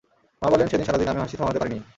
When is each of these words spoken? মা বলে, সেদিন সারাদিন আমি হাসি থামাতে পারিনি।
মা 0.41 0.47
বলে, 0.51 0.63
সেদিন 0.67 0.85
সারাদিন 0.85 1.07
আমি 1.07 1.21
হাসি 1.21 1.35
থামাতে 1.37 1.59
পারিনি। 1.59 1.79